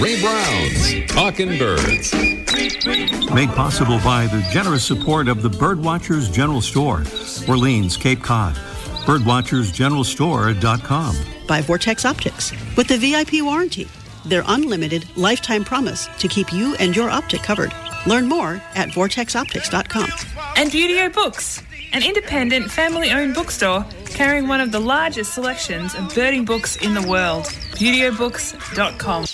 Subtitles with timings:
[0.00, 2.12] Ray Brown's Talking Birds.
[3.32, 7.04] Made possible by the generous support of the Birdwatchers General Store,
[7.48, 8.54] Orleans, Cape Cod.
[9.06, 11.16] Birdwatchersgeneralstore.com.
[11.46, 13.88] By Vortex Optics with the VIP warranty,
[14.24, 17.72] their unlimited lifetime promise to keep you and your optic covered.
[18.06, 20.10] Learn more at vortexoptics.com.
[20.56, 21.62] And Buteo Books,
[21.92, 23.84] an independent family owned bookstore
[24.16, 27.44] carrying one of the largest selections of birding books in the world.
[27.74, 29.26] ButeoBooks.com.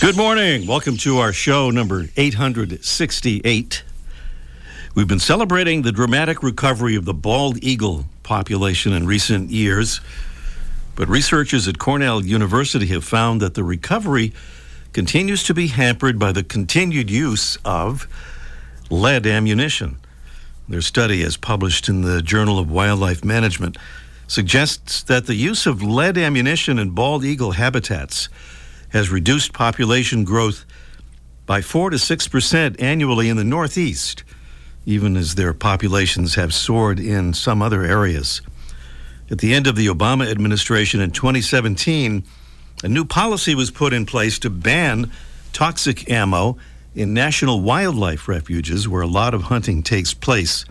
[0.00, 0.66] Good morning.
[0.66, 3.84] Welcome to our show number 868.
[4.96, 10.00] We've been celebrating the dramatic recovery of the bald eagle population in recent years,
[10.96, 14.32] but researchers at Cornell University have found that the recovery
[14.92, 18.08] continues to be hampered by the continued use of
[18.90, 19.96] lead ammunition.
[20.68, 23.78] Their study, as published in the Journal of Wildlife Management,
[24.26, 28.28] suggests that the use of lead ammunition in bald eagle habitats
[28.90, 30.66] has reduced population growth
[31.46, 34.24] by 4 to 6 percent annually in the Northeast,
[34.84, 38.42] even as their populations have soared in some other areas.
[39.30, 42.24] At the end of the Obama administration in 2017,
[42.84, 45.10] a new policy was put in place to ban
[45.54, 46.58] toxic ammo
[46.98, 50.64] in national wildlife refuges where a lot of hunting takes place.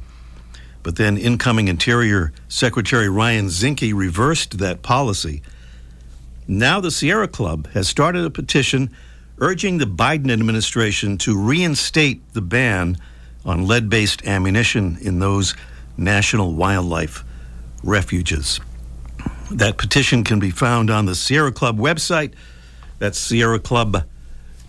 [0.84, 5.42] But then incoming Interior Secretary Ryan Zinke reversed that policy.
[6.46, 8.90] Now, the Sierra Club has started a petition
[9.40, 12.98] urging the Biden administration to reinstate the ban
[13.46, 15.56] on lead based ammunition in those
[15.96, 17.24] national wildlife
[17.84, 18.60] refuges.
[19.50, 22.34] That petition can be found on the Sierra Club website.
[23.00, 23.18] That's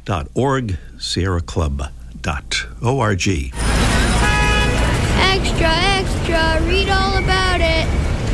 [0.09, 3.29] sierraclub.org, sierraclub.org.
[5.21, 7.87] Extra, extra, read all about it.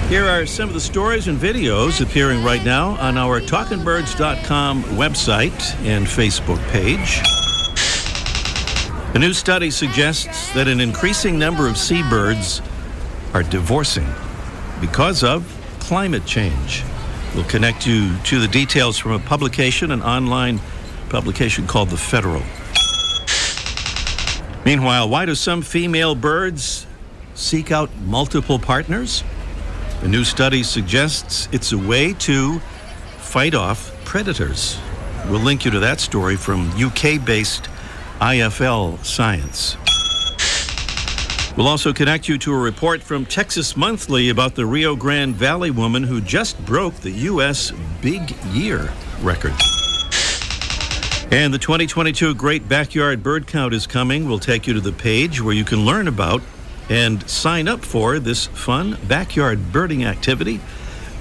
[0.09, 5.75] Here are some of the stories and videos appearing right now on our talkingbirds.com website
[5.85, 7.21] and Facebook page.
[9.15, 12.63] A new study suggests that an increasing number of seabirds
[13.33, 14.07] are divorcing
[14.81, 15.45] because of
[15.81, 16.85] climate change.
[17.35, 20.61] We'll connect you to the details from a publication, an online
[21.09, 22.43] publication called The Federal.
[24.65, 26.87] Meanwhile, why do some female birds
[27.35, 29.23] seek out multiple partners?
[30.03, 32.59] A new study suggests it's a way to
[33.19, 34.79] fight off predators.
[35.29, 37.69] We'll link you to that story from UK based
[38.21, 39.77] IFL Science.
[41.57, 45.71] We'll also connect you to a report from Texas Monthly about the Rio Grande Valley
[45.71, 47.73] woman who just broke the U.S.
[48.03, 49.55] Big Year record.
[51.35, 54.29] And the 2022 Great Backyard Bird Count is coming.
[54.29, 56.43] We'll take you to the page where you can learn about
[56.89, 60.61] and sign up for this fun backyard birding activity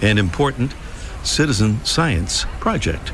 [0.04, 0.76] and important
[1.24, 3.12] citizen science project.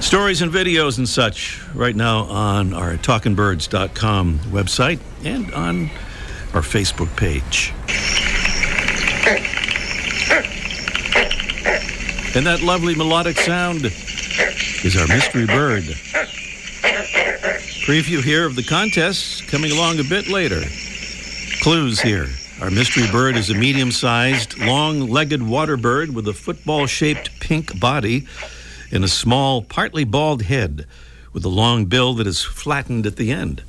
[0.00, 5.84] Stories and videos and such right now on our talkingbirds.com website and on
[6.52, 7.72] our Facebook page.
[12.36, 13.90] And that lovely melodic sound
[14.84, 15.82] is our mystery bird.
[17.84, 20.62] Preview here of the contest coming along a bit later.
[21.62, 22.28] Clues here.
[22.60, 27.40] Our mystery bird is a medium sized, long legged water bird with a football shaped
[27.40, 28.26] pink body
[28.92, 30.86] and a small, partly bald head
[31.32, 33.62] with a long bill that is flattened at the end.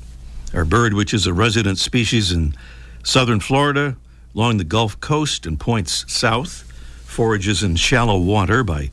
[0.54, 2.54] Our bird, which is a resident species in
[3.02, 3.96] southern Florida,
[4.34, 6.62] along the Gulf Coast and points south,
[7.04, 8.90] forages in shallow water by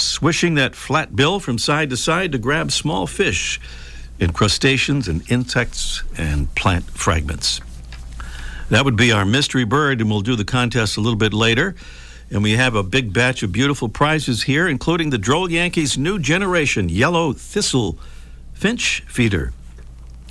[0.00, 3.60] swishing that flat bill from side to side to grab small fish
[4.20, 7.60] and crustaceans and insects and plant fragments.
[8.70, 11.74] That would be our mystery bird, and we'll do the contest a little bit later.
[12.30, 16.18] And we have a big batch of beautiful prizes here, including the Droll Yankees' new
[16.18, 17.98] generation yellow thistle
[18.52, 19.52] finch feeder.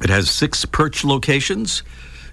[0.03, 1.81] It has six perch locations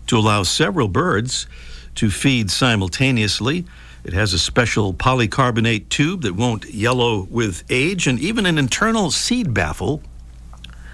[0.08, 1.46] to allow several birds
[1.94, 3.64] to feed simultaneously.
[4.04, 9.10] It has a special polycarbonate tube that won't yellow with age, and even an internal
[9.10, 10.02] seed baffle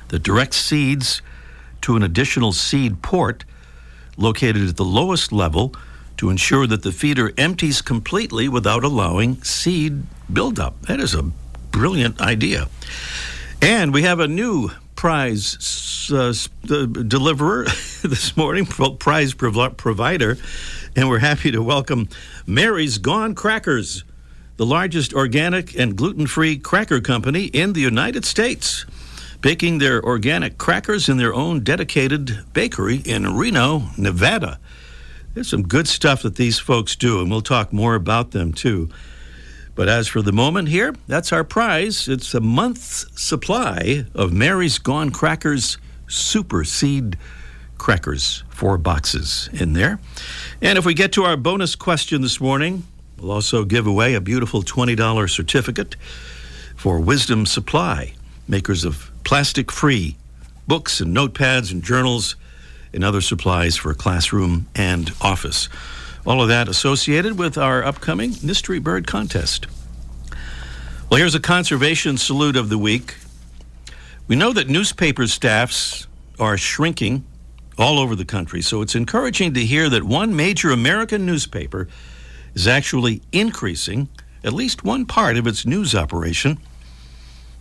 [0.09, 1.21] that directs seeds
[1.83, 3.45] to an additional seed port
[4.17, 5.75] located at the lowest level
[6.19, 10.03] to ensure that the feeder empties completely without allowing seed
[10.33, 10.81] buildup.
[10.83, 11.23] That is a
[11.73, 12.69] brilliant idea.
[13.63, 14.71] And we have a new
[15.01, 16.31] prize uh,
[17.09, 17.65] deliverer
[18.03, 20.37] this morning, prize provider,
[20.95, 22.07] and we're happy to welcome
[22.47, 24.05] Mary's Gone Crackers,
[24.59, 28.85] the largest organic and gluten free cracker company in the United States,
[29.41, 34.61] baking their organic crackers in their own dedicated bakery in Reno, Nevada.
[35.33, 38.91] There's some good stuff that these folks do, and we'll talk more about them too.
[39.81, 42.07] But as for the moment here, that's our prize.
[42.07, 47.17] It's a month's supply of Mary's Gone Crackers Super Seed
[47.79, 48.45] Crackers.
[48.51, 49.99] Four boxes in there.
[50.61, 52.85] And if we get to our bonus question this morning,
[53.19, 55.97] we'll also give away a beautiful $20 certificate
[56.77, 58.13] for Wisdom Supply,
[58.47, 60.15] makers of plastic free
[60.69, 62.37] books and notepads and journals
[62.93, 65.71] and other supplies for classroom and office.
[66.27, 69.67] All of that associated with our upcoming Mystery Bird Contest.
[71.09, 73.17] Well, here's a conservation salute of the week.
[74.29, 76.07] We know that newspaper staffs
[76.39, 77.25] are shrinking
[77.79, 81.89] all over the country, so it's encouraging to hear that one major American newspaper
[82.55, 84.09] is actually increasing
[84.45, 86.59] at least one part of its news operation.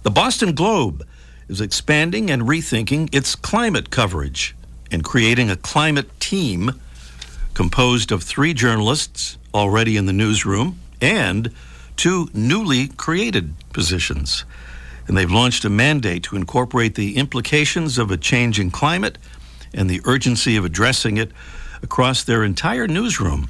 [0.04, 1.08] The Boston Globe
[1.48, 4.56] is expanding and rethinking its climate coverage
[4.92, 6.80] and creating a climate team
[7.60, 11.52] composed of three journalists already in the newsroom and
[11.98, 14.46] two newly created positions.
[15.06, 19.18] And they've launched a mandate to incorporate the implications of a changing climate
[19.74, 21.34] and the urgency of addressing it
[21.84, 23.50] across their entire newsroom.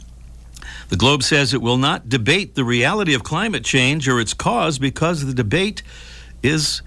[0.87, 4.79] The Globe says it will not debate the reality of climate change or its cause
[4.79, 5.83] because the debate
[6.41, 6.81] is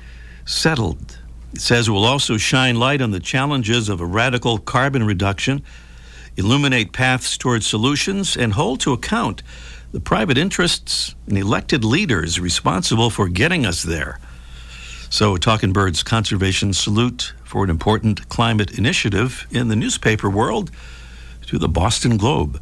[0.44, 1.18] settled.
[1.52, 5.62] It says it will also shine light on the challenges of a radical carbon reduction
[6.36, 9.42] illuminate paths towards solutions, and hold to account
[9.92, 14.18] the private interests and elected leaders responsible for getting us there.
[15.10, 20.70] So, Talking Birds Conservation salute for an important climate initiative in the newspaper world
[21.46, 22.60] to the Boston Globe.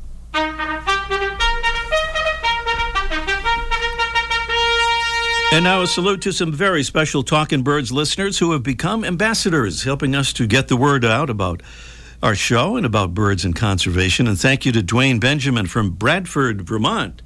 [5.53, 9.83] And now a salute to some very special Talking Birds listeners who have become ambassadors,
[9.83, 11.61] helping us to get the word out about
[12.23, 14.27] our show and about birds and conservation.
[14.27, 17.23] And thank you to Dwayne Benjamin from Bradford, Vermont.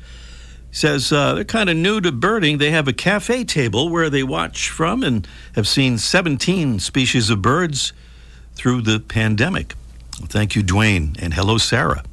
[0.70, 2.58] He says uh, they're kind of new to birding.
[2.58, 7.42] They have a cafe table where they watch from and have seen 17 species of
[7.42, 7.92] birds
[8.54, 9.74] through the pandemic.
[10.18, 12.04] Well, thank you, Dwayne, and hello, Sarah.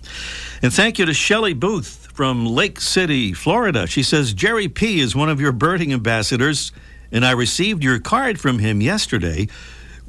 [0.63, 3.85] And thank you to Shelley Booth from Lake City, Florida.
[3.85, 6.71] She says Jerry P is one of your birding ambassadors,
[7.11, 9.47] and I received your card from him yesterday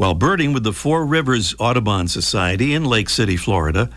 [0.02, 3.88] while birding with the Four Rivers Audubon Society in Lake City, Florida.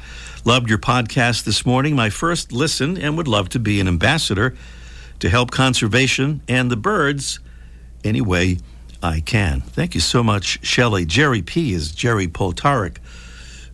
[0.45, 4.55] Loved your podcast this morning, my first listen, and would love to be an ambassador
[5.17, 7.39] to help conservation and the birds
[8.03, 8.59] any way
[9.01, 9.61] I can.
[9.61, 11.05] Thank you so much, Shelley.
[11.05, 11.73] Jerry P.
[11.73, 12.97] is Jerry Poltarik,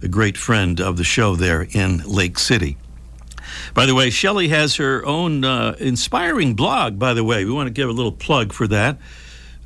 [0.02, 2.78] a great friend of the show there in Lake City.
[3.74, 7.44] By the way, Shelley has her own uh, inspiring blog, by the way.
[7.44, 9.00] We want to give a little plug for that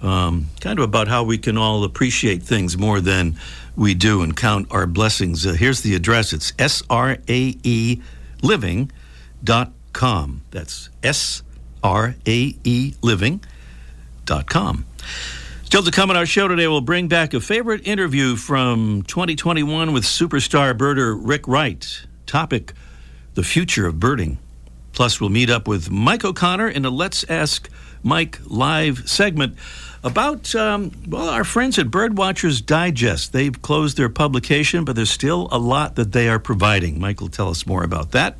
[0.01, 3.37] um, kind of about how we can all appreciate things more than
[3.75, 5.45] we do and count our blessings.
[5.45, 8.01] Uh, here's the address it's S R A E
[8.41, 10.41] living.com.
[10.51, 11.43] That's S
[11.83, 14.85] R A E living.com.
[15.63, 19.93] Still to come on our show today, we'll bring back a favorite interview from 2021
[19.93, 22.05] with superstar birder Rick Wright.
[22.25, 22.73] Topic
[23.33, 24.37] The Future of Birding.
[24.93, 27.69] Plus, we'll meet up with Mike O'Connor in a Let's Ask
[28.05, 29.57] Mike live segment
[30.03, 33.33] about, um, well, our friends at Birdwatchers Digest.
[33.33, 36.99] They've closed their publication, but there's still a lot that they are providing.
[36.99, 38.35] Mike will tell us more about that.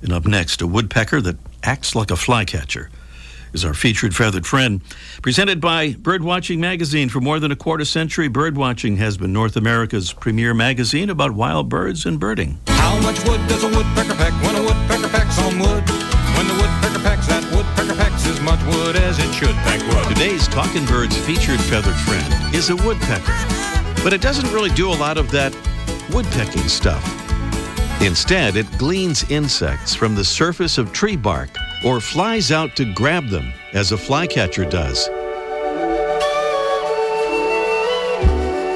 [0.00, 2.88] And up next, a woodpecker that acts like a flycatcher
[3.52, 4.80] is our featured feathered friend.
[5.22, 7.08] Presented by Birdwatching Magazine.
[7.08, 11.68] For more than a quarter century, Birdwatching has been North America's premier magazine about wild
[11.68, 12.60] birds and birding.
[12.68, 16.07] How much wood does a woodpecker peck when a woodpecker pecks on wood?
[16.38, 19.56] When the woodpecker that woodpecker as much wood as it should
[19.92, 20.06] wood.
[20.06, 23.34] Today's Talking Birds featured feathered friend is a woodpecker,
[24.04, 25.52] but it doesn't really do a lot of that
[26.12, 27.02] woodpecking stuff.
[28.00, 31.50] Instead, it gleans insects from the surface of tree bark
[31.84, 35.08] or flies out to grab them as a flycatcher does.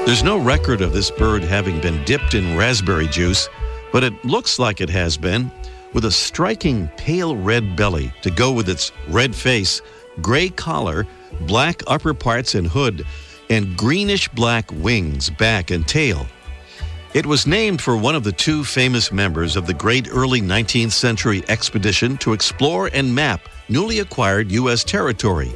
[0.05, 3.47] There's no record of this bird having been dipped in raspberry juice,
[3.93, 5.49] but it looks like it has been,
[5.93, 9.81] with a striking pale red belly to go with its red face,
[10.21, 11.07] gray collar,
[11.41, 13.05] black upper parts and hood,
[13.49, 16.25] and greenish black wings, back, and tail.
[17.13, 20.93] It was named for one of the two famous members of the great early 19th
[20.93, 24.83] century expedition to explore and map newly acquired U.S.
[24.83, 25.53] territory.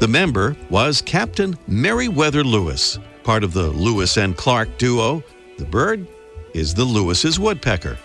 [0.00, 5.22] The member was Captain Meriwether Lewis, part of the Lewis and Clark duo.
[5.58, 6.08] The bird
[6.54, 7.98] is the Lewis's woodpecker.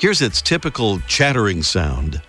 [0.00, 2.22] Here's its typical chattering sound.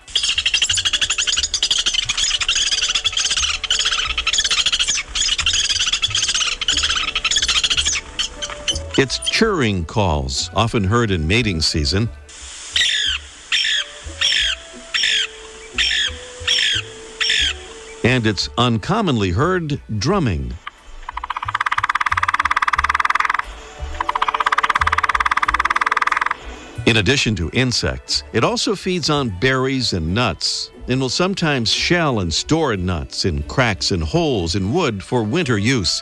[8.97, 12.09] Its churring calls, often heard in mating season,
[18.03, 20.55] and it's uncommonly heard drumming.
[26.89, 32.19] In addition to insects, it also feeds on berries and nuts and will sometimes shell
[32.19, 36.01] and store nuts in cracks and holes in wood for winter use.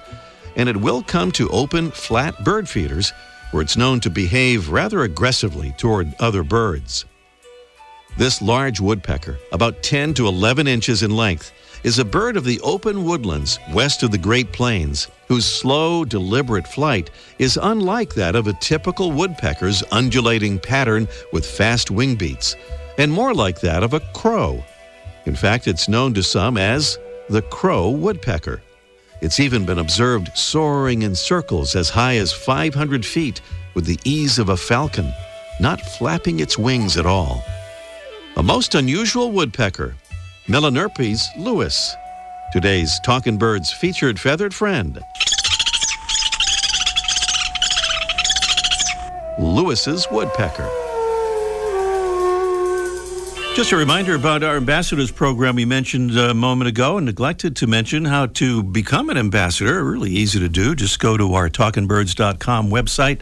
[0.55, 3.11] And it will come to open, flat bird feeders
[3.51, 7.03] where it's known to behave rather aggressively toward other birds.
[8.17, 11.51] This large woodpecker, about 10 to 11 inches in length,
[11.83, 16.67] is a bird of the open woodlands west of the Great Plains, whose slow, deliberate
[16.67, 22.55] flight is unlike that of a typical woodpecker's undulating pattern with fast wing beats,
[22.97, 24.63] and more like that of a crow.
[25.25, 26.97] In fact, it's known to some as
[27.29, 28.61] the crow woodpecker.
[29.21, 33.41] It's even been observed soaring in circles as high as 500 feet
[33.73, 35.11] with the ease of a falcon,
[35.59, 37.43] not flapping its wings at all.
[38.37, 39.95] A most unusual woodpecker,
[40.47, 41.97] Melanerpes lewis,
[42.53, 45.03] today's Talking Birds featured feathered friend.
[49.37, 50.69] Lewis's woodpecker.
[53.57, 57.67] Just a reminder about our ambassadors program we mentioned a moment ago and neglected to
[57.67, 59.83] mention how to become an ambassador.
[59.83, 60.75] Really easy to do.
[60.75, 63.19] Just go to our talkingbirds.com website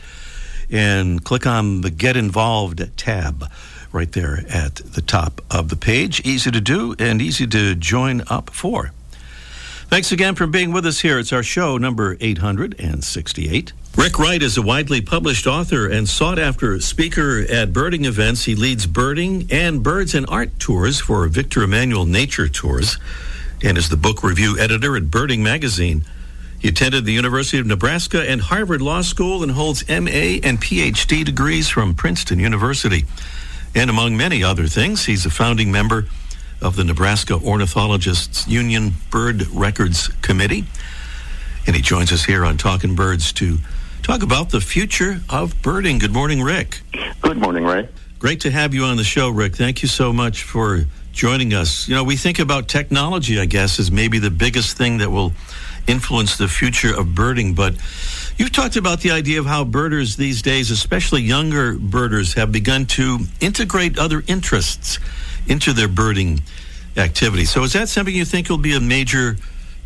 [0.69, 3.49] and click on the Get Involved tab
[3.95, 6.21] right there at the top of the page.
[6.25, 8.91] Easy to do and easy to join up for.
[9.87, 11.17] Thanks again for being with us here.
[11.17, 13.71] It's our show number 868.
[13.95, 18.43] Rick Wright is a widely published author and sought after speaker at birding events.
[18.43, 22.97] He leads birding and birds and art tours for Victor Emanuel Nature Tours
[23.63, 26.03] and is the book review editor at Birding Magazine.
[26.59, 31.23] He attended the University of Nebraska and Harvard Law School and holds MA and PhD
[31.23, 33.05] degrees from Princeton University.
[33.75, 36.05] And among many other things, he's a founding member
[36.61, 40.63] of the Nebraska Ornithologists Union Bird Records Committee.
[41.67, 43.57] And he joins us here on Talking Birds to
[44.01, 45.99] talk about the future of birding.
[45.99, 46.81] Good morning, Rick.
[47.21, 47.89] Good morning, Ray.
[48.17, 49.57] Great to have you on the show, Rick.
[49.57, 51.89] Thank you so much for joining us.
[51.89, 55.33] You know, we think about technology, I guess, as maybe the biggest thing that will
[55.85, 57.75] influence the future of birding, but
[58.37, 62.85] you've talked about the idea of how birders these days, especially younger birders, have begun
[62.85, 64.99] to integrate other interests
[65.47, 66.41] into their birding
[66.97, 67.45] activity.
[67.45, 69.37] So, is that something you think will be a major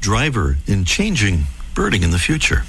[0.02, 1.44] driver in changing
[1.76, 2.64] birding in the future?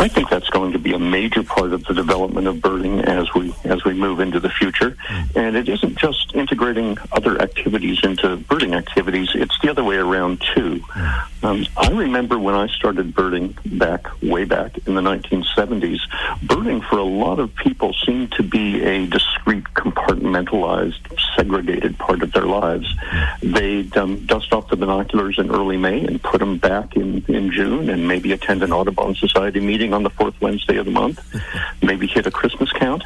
[0.00, 3.34] I think that's going to be a major part of the development of birding as
[3.34, 4.96] we as we move into the future.
[5.34, 10.40] And it isn't just integrating other activities into birding activities; it's the other way around
[10.54, 10.84] too.
[11.42, 16.00] Um, I remember when I started birding back way back in the 1970s.
[16.42, 21.00] Birding for a lot of people seemed to be a discrete, compartmentalized,
[21.36, 22.92] segregated part of their lives.
[23.42, 27.50] They'd um, dust off the binoculars in early May and put them back in in
[27.50, 31.20] June, and maybe attend an Audubon Society meeting on the fourth Wednesday of the month,
[31.82, 33.02] maybe hit a Christmas count.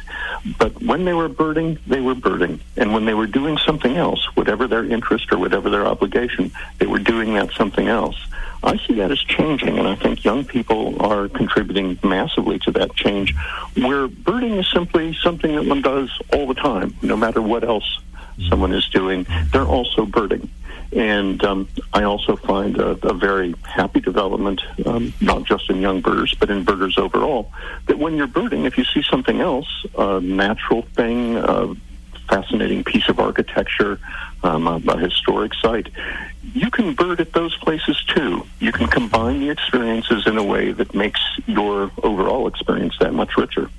[0.57, 2.59] But when they were birding, they were birding.
[2.77, 6.85] And when they were doing something else, whatever their interest or whatever their obligation, they
[6.85, 8.17] were doing that something else.
[8.63, 12.95] I see that as changing, and I think young people are contributing massively to that
[12.95, 13.35] change,
[13.75, 17.99] where birding is simply something that one does all the time, no matter what else
[18.49, 19.25] someone is doing.
[19.51, 20.49] They're also birding.
[20.95, 26.01] And um, I also find a, a very happy development, um, not just in young
[26.01, 27.51] birders, but in birders overall,
[27.87, 31.73] that when you're birding, if you see something else, a natural thing, a
[32.29, 33.99] fascinating piece of architecture,
[34.43, 35.89] um, a, a historic site,
[36.53, 38.45] you can bird at those places too.
[38.59, 43.35] You can combine the experiences in a way that makes your overall experience that much
[43.37, 43.69] richer.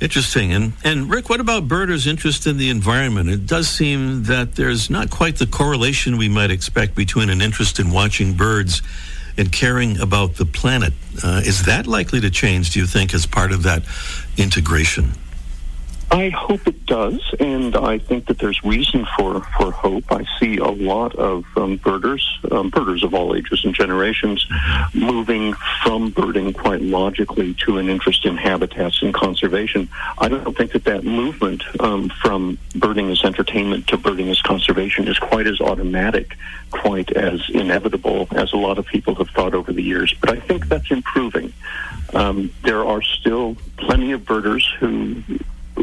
[0.00, 0.52] Interesting.
[0.52, 3.28] And, and Rick, what about birders' interest in the environment?
[3.28, 7.78] It does seem that there's not quite the correlation we might expect between an interest
[7.78, 8.80] in watching birds
[9.36, 10.94] and caring about the planet.
[11.22, 13.82] Uh, is that likely to change, do you think, as part of that
[14.38, 15.12] integration?
[16.12, 20.10] I hope it does, and I think that there's reason for, for hope.
[20.10, 24.44] I see a lot of um, birders, um, birders of all ages and generations,
[24.92, 29.88] moving from birding quite logically to an interest in habitats and conservation.
[30.18, 35.06] I don't think that that movement um, from birding as entertainment to birding as conservation
[35.06, 36.36] is quite as automatic,
[36.72, 40.12] quite as inevitable as a lot of people have thought over the years.
[40.20, 41.52] But I think that's improving.
[42.14, 45.22] Um, there are still plenty of birders who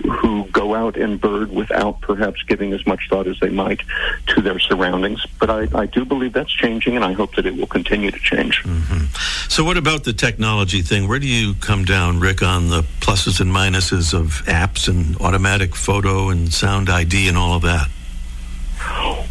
[0.01, 3.81] who go out and bird without perhaps giving as much thought as they might
[4.27, 5.25] to their surroundings.
[5.39, 8.19] But I, I do believe that's changing, and I hope that it will continue to
[8.19, 8.63] change.
[8.63, 9.05] Mm-hmm.
[9.49, 11.07] So, what about the technology thing?
[11.07, 15.75] Where do you come down, Rick, on the pluses and minuses of apps and automatic
[15.75, 17.89] photo and sound ID and all of that?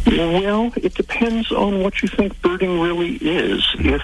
[0.05, 3.65] Well, it depends on what you think birding really is.
[3.75, 4.01] If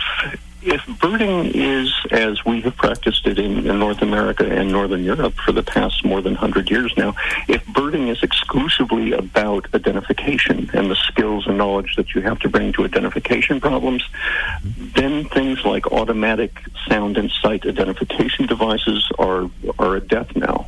[0.66, 5.34] if birding is as we have practiced it in, in, North America and Northern Europe
[5.36, 7.16] for the past more than 100 years now,
[7.48, 12.50] if birding is exclusively about identification and the skills and knowledge that you have to
[12.50, 14.04] bring to identification problems,
[14.64, 20.68] then things like automatic sound and sight identification devices are, are a death now.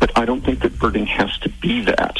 [0.00, 2.18] But I don't think that birding has to be that.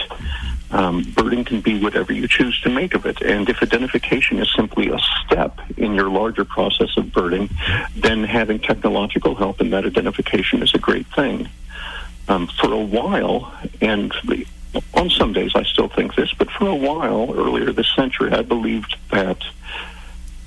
[0.74, 3.22] Um, birding can be whatever you choose to make of it.
[3.22, 7.48] And if identification is simply a step in your larger process of birding,
[7.94, 11.48] then having technological help in that identification is a great thing.
[12.26, 14.12] Um, for a while, and
[14.94, 18.42] on some days I still think this, but for a while earlier this century, I
[18.42, 19.44] believed that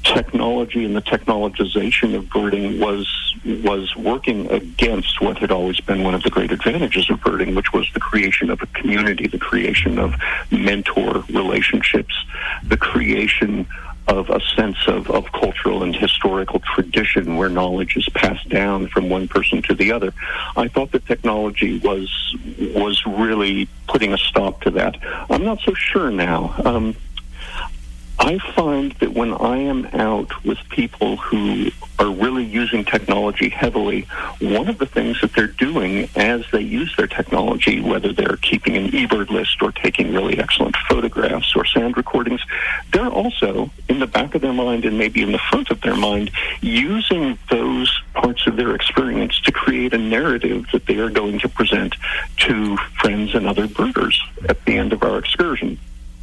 [0.04, 3.08] technology and the technologization of birding was
[3.46, 7.72] was working against what had always been one of the great advantages of birding, which
[7.72, 10.16] was the creation of a community, the creation of
[10.52, 12.14] mentor relationships,
[12.64, 13.68] the creation
[14.08, 19.10] of a sense of, of cultural and historical tradition where knowledge is passed down from
[19.10, 20.14] one person to the other.
[20.56, 24.98] I thought that technology was was really putting a stop to that.
[25.30, 26.56] I'm not so sure now.
[26.64, 26.96] Um,
[28.20, 31.70] I find that when I am out with people who
[32.00, 34.02] are really using technology heavily,
[34.40, 38.76] one of the things that they're doing as they use their technology, whether they're keeping
[38.76, 42.42] an eBird list or taking really excellent photographs or sound recordings,
[42.92, 45.96] they're also in the back of their mind and maybe in the front of their
[45.96, 46.32] mind
[46.62, 51.50] using those parts of their experience to create a narrative that they are going to
[51.50, 51.96] present
[52.38, 55.78] to friends and other birders at the end of our excursion.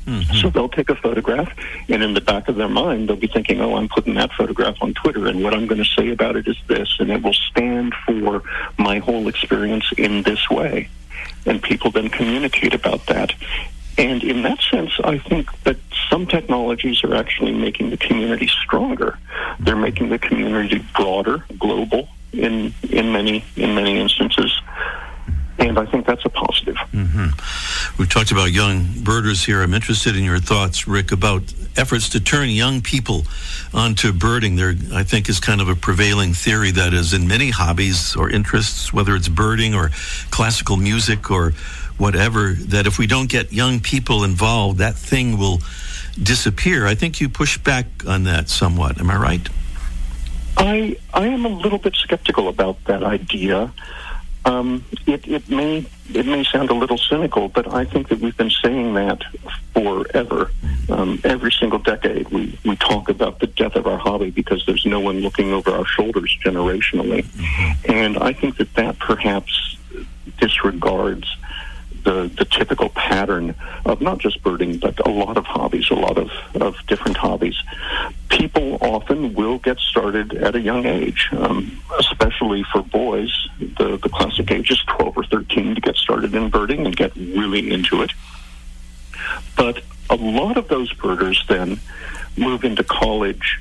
[0.07, 0.35] Mm-hmm.
[0.37, 1.51] So they'll take a photograph,
[1.89, 4.77] and in the back of their mind, they'll be thinking, oh, I'm putting that photograph
[4.83, 7.33] on Twitter, and what I'm going to say about it is this, and it will
[7.33, 8.43] stand for
[8.79, 10.89] my whole experience in this way.
[11.47, 13.33] And people then communicate about that.
[13.97, 15.77] And in that sense, I think that
[16.11, 19.19] some technologies are actually making the community stronger.
[19.61, 24.53] They're making the community broader, global in in many in many instances
[25.59, 26.77] and I think that's a positive.
[26.93, 27.97] Mm-hmm.
[27.99, 29.63] We've talked about young birders here.
[29.63, 31.43] I'm interested in your thoughts, Rick, about
[31.77, 33.25] efforts to turn young people
[33.73, 34.57] onto birding.
[34.57, 38.31] There, I think, is kind of a prevailing theory that is in many hobbies or
[38.31, 39.91] interests, whether it's birding or
[40.31, 41.53] classical music or
[41.99, 45.61] whatever, that if we don't get young people involved, that thing will
[46.21, 46.87] disappear.
[46.87, 49.01] I think you push back on that somewhat.
[49.01, 49.49] Am I right?
[50.57, 53.73] I I am a little bit skeptical about that idea.
[54.47, 58.37] Um, it, it may it may sound a little cynical, but I think that we've
[58.37, 59.23] been saying that
[59.73, 60.51] forever.
[60.91, 64.85] Um, every single decade, we, we talk about the death of our hobby because there's
[64.85, 67.25] no one looking over our shoulders generationally.
[67.89, 69.79] And I think that that perhaps
[70.39, 71.27] disregards
[72.05, 76.19] the, the typical pattern of not just birding, but a lot of hobbies, a lot
[76.19, 77.57] of, of different hobbies.
[78.29, 83.49] People often will get started at a young age, um, especially for boys.
[83.59, 87.15] The, the classic age is 12 or 13 to get started in birding and get
[87.17, 88.13] really into it.
[89.57, 91.81] But a lot of those birders then
[92.37, 93.61] move into college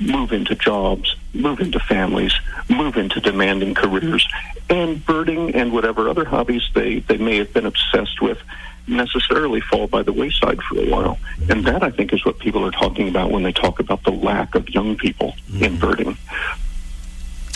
[0.00, 2.32] move into jobs, move into families,
[2.68, 4.26] move into demanding careers,
[4.70, 8.38] and birding and whatever other hobbies they, they may have been obsessed with
[8.86, 11.18] necessarily fall by the wayside for a while.
[11.50, 14.10] And that, I think, is what people are talking about when they talk about the
[14.10, 15.64] lack of young people mm-hmm.
[15.64, 16.16] in birding.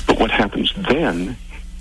[0.07, 1.37] But what happens then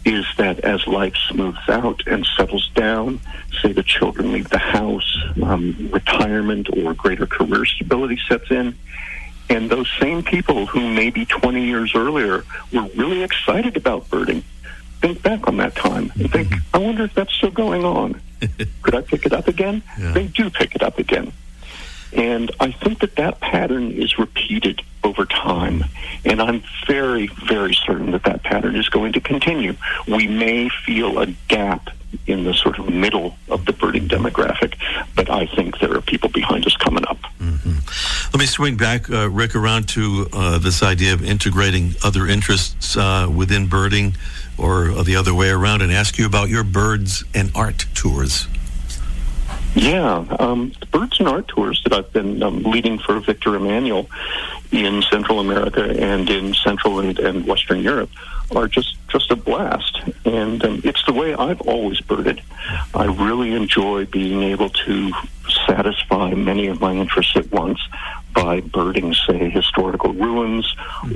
[0.05, 3.19] is that as life smooths out and settles down,
[3.61, 8.75] say the children leave the house, um, retirement or greater career stability sets in,
[9.51, 14.43] and those same people who maybe 20 years earlier were really excited about birding
[15.01, 18.21] think back on that time and think, I wonder if that's still going on.
[18.81, 19.83] Could I pick it up again?
[19.99, 20.13] Yeah.
[20.13, 21.33] They do pick it up again.
[22.13, 25.85] And I think that that pattern is repeated over time.
[26.23, 29.75] And I'm very, very certain that that pattern is going to continue.
[30.07, 31.89] We may feel a gap
[32.27, 34.75] in the sort of middle of the birding demographic,
[35.15, 37.17] but I think there are people behind us coming up.
[37.39, 37.79] Mm-hmm.
[38.33, 42.95] Let me swing back, uh, Rick, around to uh, this idea of integrating other interests
[42.95, 44.15] uh, within birding
[44.57, 48.47] or the other way around and ask you about your birds and art tours.
[49.73, 54.09] Yeah, um, the birds and art tours that I've been um, leading for Victor Emanuel
[54.71, 58.09] in Central America and in Central and, and Western Europe
[58.55, 62.41] are just just a blast, and um, it's the way I've always birded.
[62.93, 65.11] I really enjoy being able to
[65.67, 67.79] satisfy many of my interests at once
[68.33, 70.75] by birding, say, historical ruins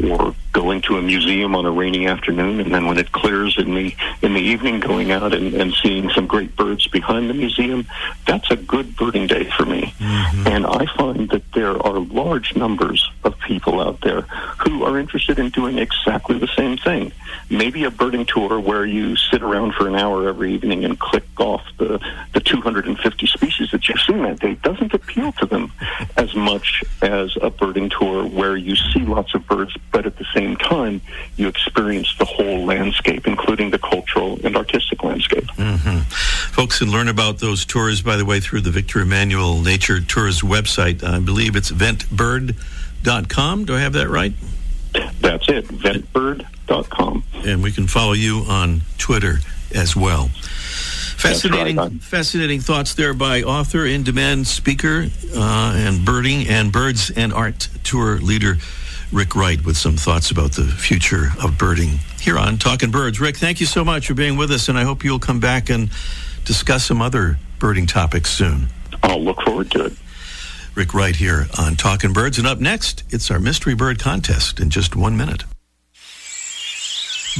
[0.09, 3.75] or going to a museum on a rainy afternoon, and then when it clears in
[3.75, 7.85] the in the evening, going out and, and seeing some great birds behind the museum.
[8.25, 9.93] That's a good birding day for me.
[9.99, 10.47] Mm-hmm.
[10.47, 14.21] And I find that there are large numbers of people out there
[14.63, 17.11] who are interested in doing exactly the same thing.
[17.49, 21.25] Maybe a birding tour where you sit around for an hour every evening and click
[21.37, 21.99] off the,
[22.33, 25.71] the 250 species that you've seen that day doesn't appeal to them
[26.17, 30.25] as much as a birding tour where you see lots of birds, but at the
[30.33, 31.01] same time,
[31.37, 35.49] you experience the whole landscape, including the cultural and artistic landscape.
[36.51, 40.41] Folks can learn about those tours, by the way, through the Victor Emanuel Nature Tours
[40.41, 41.03] website.
[41.03, 43.65] I believe it's ventbird.com.
[43.65, 44.33] Do I have that right?
[45.19, 47.23] That's it, ventbird.com.
[47.45, 49.39] And we can follow you on Twitter
[49.73, 50.29] as well.
[51.17, 51.91] Fascinating, right.
[52.01, 58.17] fascinating thoughts there by author, in-demand speaker, uh, and birding and birds and art tour
[58.19, 58.57] leader
[59.15, 63.21] Rick Wright with some thoughts about the future of birding here on Talking Birds.
[63.21, 65.69] Rick, thank you so much for being with us, and I hope you'll come back
[65.69, 65.89] and
[66.43, 68.67] discuss some other birding topics soon.
[69.03, 69.93] I'll look forward to it.
[70.75, 74.69] Rick Wright here on Talking Birds, and up next, it's our mystery bird contest in
[74.69, 75.45] just one minute.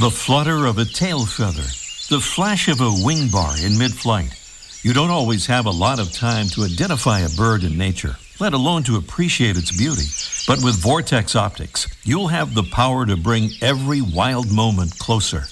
[0.00, 1.60] The flutter of a tail feather,
[2.08, 4.32] the flash of a wing bar in mid-flight.
[4.80, 8.52] You don't always have a lot of time to identify a bird in nature, let
[8.52, 10.06] alone to appreciate its beauty.
[10.46, 15.44] But with Vortex Optics, you'll have the power to bring every wild moment closer.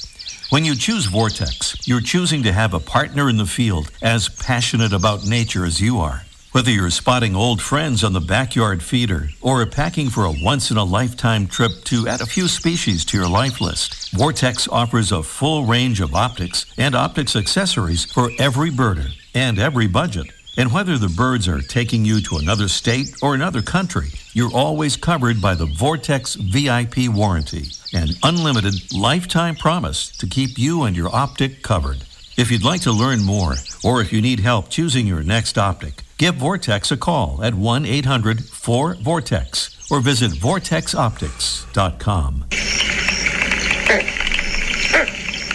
[0.51, 4.93] When you choose Vortex, you're choosing to have a partner in the field as passionate
[4.93, 6.23] about nature as you are.
[6.53, 10.77] Whether you're spotting old friends on the backyard feeder or packing for a once in
[10.77, 15.25] a lifetime trip to add a few species to your life list, Vortex offers a
[15.25, 20.31] full range of optics and optics accessories for every birder and every budget.
[20.57, 24.97] And whether the birds are taking you to another state or another country, you're always
[24.97, 31.15] covered by the Vortex VIP warranty, an unlimited lifetime promise to keep you and your
[31.15, 32.05] optic covered.
[32.37, 36.03] If you'd like to learn more, or if you need help choosing your next optic,
[36.19, 42.45] give Vortex a call at 1 800 4 Vortex or visit vortexoptics.com.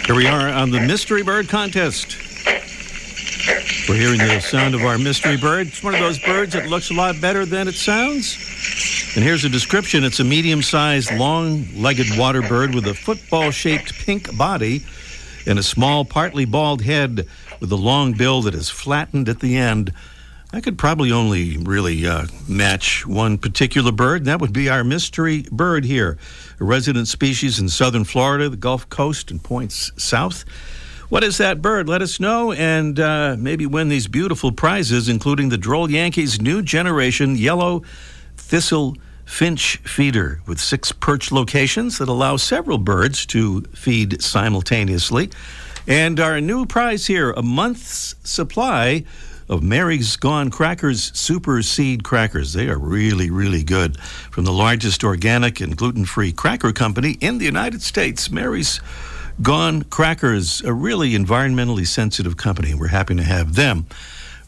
[0.06, 2.29] Here we are on the Mystery Bird Contest.
[3.88, 5.68] We're hearing the sound of our mystery bird.
[5.68, 8.36] It's one of those birds that looks a lot better than it sounds.
[9.16, 13.50] And here's a description it's a medium sized, long legged water bird with a football
[13.50, 14.84] shaped pink body
[15.46, 17.26] and a small, partly bald head
[17.60, 19.92] with a long bill that is flattened at the end.
[20.52, 24.82] I could probably only really uh, match one particular bird, and that would be our
[24.82, 26.18] mystery bird here,
[26.58, 30.44] a resident species in southern Florida, the Gulf Coast, and points south.
[31.10, 31.88] What is that bird?
[31.88, 36.62] Let us know and uh, maybe win these beautiful prizes, including the Droll Yankees' new
[36.62, 37.82] generation yellow
[38.36, 45.30] thistle finch feeder with six perch locations that allow several birds to feed simultaneously.
[45.88, 49.04] And our new prize here a month's supply
[49.48, 52.52] of Mary's Gone Crackers Super Seed Crackers.
[52.52, 53.98] They are really, really good.
[54.00, 58.80] From the largest organic and gluten free cracker company in the United States, Mary's
[59.42, 62.74] Gone Crackers, a really environmentally sensitive company.
[62.74, 63.86] We're happy to have them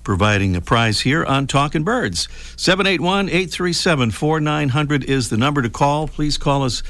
[0.04, 2.28] providing a prize here on Talking Birds.
[2.56, 6.08] 781 837 4900 is the number to call.
[6.08, 6.82] Please call us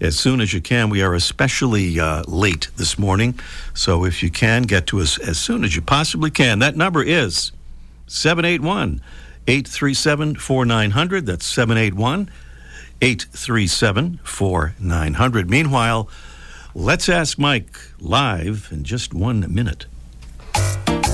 [0.00, 0.88] as soon as you can.
[0.88, 3.38] We are especially uh, late this morning,
[3.74, 6.60] so if you can, get to us as soon as you possibly can.
[6.60, 7.52] That number is
[8.06, 9.02] 781
[9.46, 11.26] 837 4900.
[11.26, 12.30] That's 781
[13.02, 15.50] 837 4900.
[15.50, 16.08] Meanwhile,
[16.74, 19.86] let's ask Mike live in just one minute.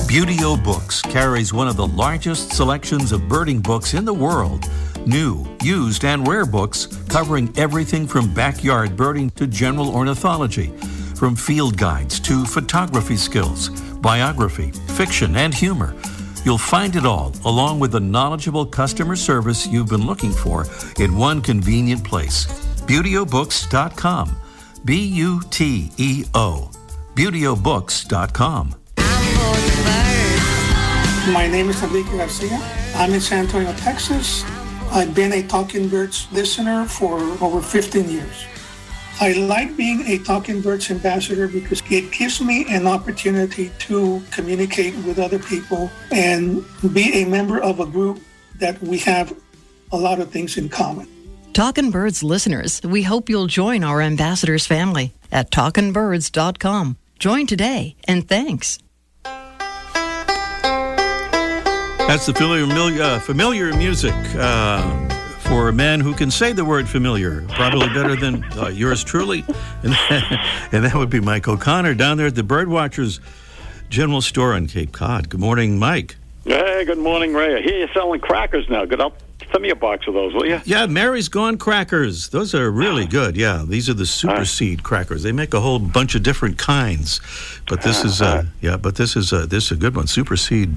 [0.09, 4.71] Buteo Books carries one of the largest selections of birding books in the world.
[5.07, 10.69] New, used, and rare books covering everything from backyard birding to general ornithology,
[11.17, 13.69] from field guides to photography skills,
[14.01, 15.95] biography, fiction, and humor.
[16.45, 20.67] You'll find it all, along with the knowledgeable customer service you've been looking for,
[21.01, 22.47] in one convenient place.
[22.87, 24.37] ButeoBooks.com.
[24.87, 26.71] B U T E O.
[27.17, 28.77] ButeoBooks.com.
[31.33, 32.57] My name is Enrique Garcia.
[32.95, 34.45] I'm in San Antonio, Texas.
[34.93, 38.47] I've been a Talking Birds listener for over 15 years.
[39.21, 44.95] I like being a Talking Birds ambassador because it gives me an opportunity to communicate
[44.99, 48.21] with other people and be a member of a group
[48.61, 49.37] that we have
[49.91, 51.16] a lot of things in common.
[51.57, 56.99] Talkin' Birds listeners, we hope you'll join our ambassadors family at talkinbirds.com.
[57.19, 58.79] Join today and thanks.
[62.05, 65.09] That's the familiar, uh, familiar music uh,
[65.49, 69.43] for a man who can say the word familiar, probably better than uh, yours truly.
[69.83, 69.95] And,
[70.73, 73.19] and that would be Mike O'Connor down there at the Birdwatchers
[73.89, 75.31] General Store in Cape Cod.
[75.31, 76.17] Good morning, Mike.
[76.45, 77.57] Hey, good morning, Ray.
[77.57, 78.85] I hear you're selling crackers now.
[78.85, 79.23] Good up.
[79.57, 80.61] Send me a box of those, will you?
[80.67, 82.29] Yeah, Mary's Gone crackers.
[82.29, 83.39] Those are really good.
[83.39, 85.23] Yeah, these are the super seed crackers.
[85.23, 87.23] They make a whole bunch of different kinds,
[87.67, 90.09] but this is uh, yeah, but this is uh, this is a good one.
[90.09, 90.77] Super seed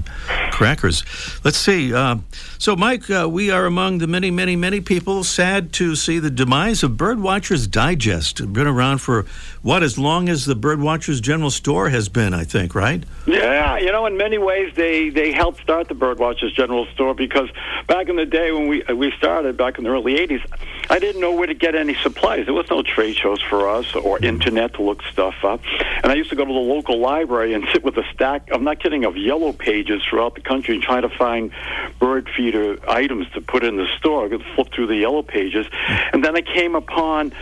[0.50, 1.04] crackers.
[1.44, 1.92] Let's see.
[1.92, 2.16] Uh,
[2.56, 6.30] so, Mike, uh, we are among the many, many, many people sad to see the
[6.30, 8.50] demise of Birdwatchers Digest.
[8.50, 9.26] Been around for
[9.60, 13.04] what as long as the Birdwatchers General Store has been, I think, right?
[13.26, 17.50] Yeah, you know, in many ways, they they helped start the Birdwatchers General Store because
[17.86, 20.42] back in the day when we we started back in the early '80s,
[20.88, 22.46] I didn't know where to get any supplies.
[22.46, 24.24] There was no trade shows for us or mm-hmm.
[24.24, 25.60] internet to look stuff up,
[26.02, 28.48] and I used to go to the local library and sit with a stack.
[28.52, 31.50] I'm not kidding of yellow pages throughout the country and try to find
[31.98, 34.26] bird feeder items to put in the store.
[34.26, 36.14] I could flip through the yellow pages, mm-hmm.
[36.14, 37.32] and then I came upon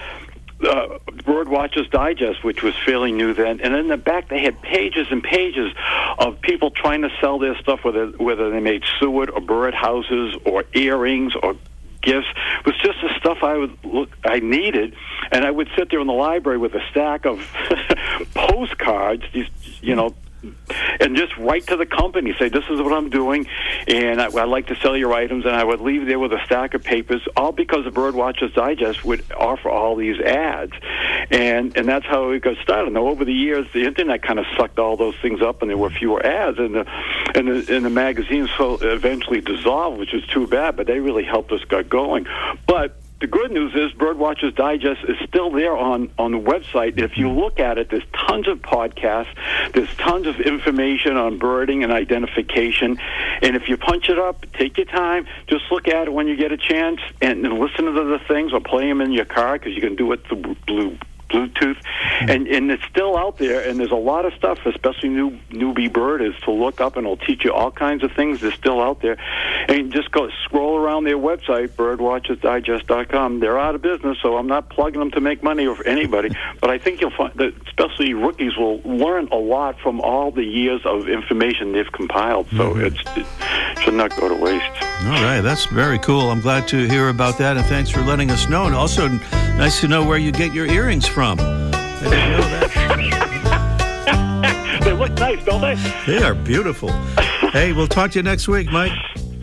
[0.64, 4.60] uh, Bird Watchers Digest, which was fairly new then, and in the back they had
[4.62, 5.72] pages and pages
[6.18, 10.34] of people trying to sell their stuff, whether whether they made suet or bird houses
[10.44, 11.54] or earrings or
[12.02, 12.28] gifts.
[12.60, 14.94] It was just the stuff I would look I needed,
[15.30, 17.40] and I would sit there in the library with a stack of
[18.34, 19.24] postcards.
[19.32, 19.48] These,
[19.80, 20.14] you know.
[21.00, 23.46] And just write to the company, say this is what I'm doing,
[23.86, 25.44] and I, I'd like to sell your items.
[25.44, 29.04] And I would leave there with a stack of papers, all because the Birdwatchers Digest
[29.04, 30.72] would offer all these ads,
[31.30, 32.92] and and that's how it got started.
[32.92, 35.78] Now over the years, the internet kind of sucked all those things up, and there
[35.78, 36.86] were fewer ads, and the
[37.34, 40.76] and the, and the magazines so eventually dissolved, which is too bad.
[40.76, 42.26] But they really helped us get going.
[42.66, 46.98] But the good news is Birdwatchers Digest is still there on, on the website.
[46.98, 49.34] If you look at it, there's tons of podcasts,
[49.72, 53.00] there's tons of information on birding and identification.
[53.42, 56.36] And if you punch it up, take your time, just look at it when you
[56.36, 59.58] get a chance and, and listen to the things or play them in your car
[59.58, 60.96] because you can do it through blue.
[61.28, 62.30] Bluetooth, hmm.
[62.30, 63.68] and and it's still out there.
[63.68, 67.16] And there's a lot of stuff, especially new newbie birders, to look up, and it'll
[67.16, 68.40] teach you all kinds of things.
[68.40, 69.16] They're still out there,
[69.68, 73.40] and just go scroll around their website, birdwatchersdigest.com.
[73.40, 76.30] They're out of business, so I'm not plugging them to make money or for anybody.
[76.60, 80.44] but I think you'll find that especially rookies will learn a lot from all the
[80.44, 82.48] years of information they've compiled.
[82.50, 82.86] So mm-hmm.
[82.86, 84.64] it's it should not go to waste.
[85.04, 86.30] All right, that's very cool.
[86.30, 88.66] I'm glad to hear about that, and thanks for letting us know.
[88.66, 89.08] And also,
[89.58, 91.38] nice to know where you get your earrings from.
[91.40, 92.68] I didn't know that.
[94.84, 95.74] they look nice, don't they?
[96.06, 96.90] They are beautiful.
[97.50, 98.92] Hey, we'll talk to you next week, Mike.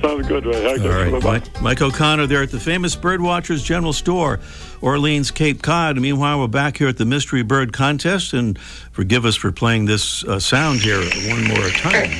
[0.02, 0.66] Sounds good, Ray.
[0.66, 1.40] All right, bye-bye.
[1.40, 4.40] Mike, Mike O'Connor there at the famous Birdwatchers General Store,
[4.82, 5.98] Orleans, Cape Cod.
[5.98, 8.58] Meanwhile, we're back here at the Mystery Bird Contest, and
[8.92, 11.00] forgive us for playing this uh, sound here
[11.30, 12.12] one more time,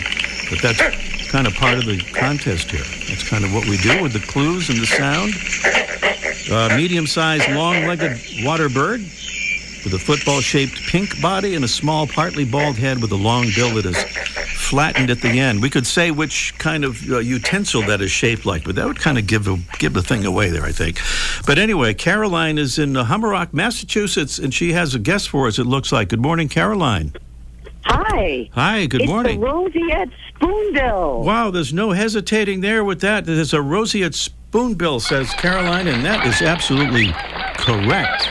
[0.50, 0.82] but that's
[1.30, 2.84] kind of part of the contest here.
[3.08, 5.85] That's kind of what we do with the clues and the sound.
[6.52, 9.00] Uh, medium-sized, long-legged water bird
[9.84, 13.74] with a football-shaped pink body and a small, partly bald head with a long bill
[13.76, 14.04] that is
[14.68, 15.62] flattened at the end.
[15.62, 19.00] We could say which kind of uh, utensil that is shaped like, but that would
[19.00, 21.00] kind of give the, give the thing away there, I think.
[21.46, 25.60] But anyway, Caroline is in uh, Humarock, Massachusetts, and she has a guest for us.
[25.60, 26.10] It looks like.
[26.10, 27.14] Good morning, Caroline.
[27.86, 28.50] Hi.
[28.54, 28.88] Hi.
[28.88, 29.40] Good it's morning.
[29.40, 31.24] the roseate spoonbill.
[31.24, 33.26] Wow, there's no hesitating there with that.
[33.26, 34.16] There's a roseate
[34.56, 37.08] spoonbill, says Caroline, and that is absolutely
[37.58, 38.30] correct.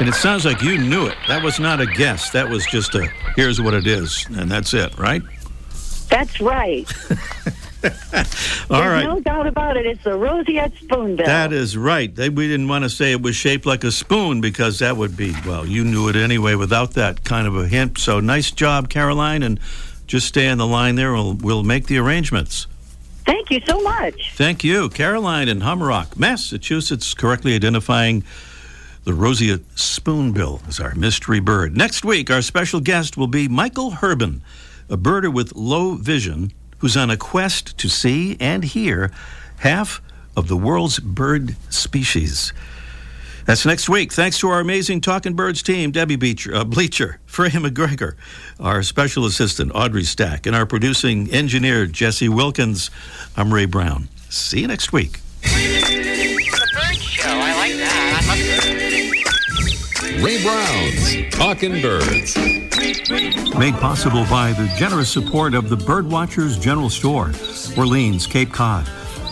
[0.00, 1.16] And it sounds like you knew it.
[1.28, 2.30] That was not a guess.
[2.30, 5.22] That was just a here's what it is, and that's it, right?
[6.08, 6.92] That's right.
[7.10, 8.26] All There's
[8.70, 9.04] right.
[9.04, 9.86] no doubt about it.
[9.86, 11.26] It's the roseate spoonbill.
[11.26, 12.12] That is right.
[12.12, 15.16] They, we didn't want to say it was shaped like a spoon because that would
[15.16, 17.98] be, well, you knew it anyway without that kind of a hint.
[17.98, 19.60] So nice job, Caroline, and
[20.08, 21.12] just stay on the line there.
[21.12, 22.66] We'll, we'll make the arrangements.
[23.24, 24.32] Thank you so much.
[24.34, 24.88] Thank you.
[24.88, 28.24] Caroline in Humarock, Massachusetts, correctly identifying
[29.04, 31.76] the roseate spoonbill as our mystery bird.
[31.76, 34.42] Next week, our special guest will be Michael Herbin,
[34.88, 39.10] a birder with low vision who's on a quest to see and hear
[39.58, 40.00] half
[40.36, 42.52] of the world's bird species.
[43.44, 44.12] That's next week.
[44.12, 48.14] Thanks to our amazing Talking Birds team, Debbie Beecher, uh, Bleacher, Freya McGregor,
[48.60, 52.90] our special assistant, Audrey Stack, and our producing engineer, Jesse Wilkins.
[53.36, 54.08] I'm Ray Brown.
[54.28, 55.20] See you next week.
[60.22, 62.36] Ray Brown's Talking Birds.
[63.58, 67.32] Made possible by the generous support of the Birdwatchers General Store,
[67.76, 68.86] Orleans, Cape Cod.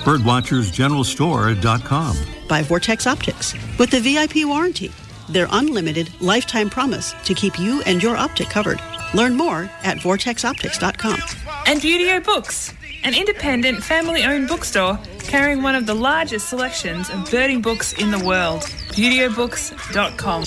[0.05, 2.40] Birdwatchersgeneralstore.com.
[2.51, 4.93] by Vortex Optics with the VIP warranty,
[5.31, 8.81] their unlimited lifetime promise to keep you and your optic covered.
[9.15, 11.21] Learn more at vortexoptics.com.
[11.67, 17.31] And Buteo Books, an independent family owned bookstore carrying one of the largest selections of
[17.31, 18.63] birding books in the world.
[18.91, 20.45] Buteobooks.com.